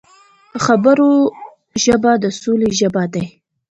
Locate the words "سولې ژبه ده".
2.41-3.23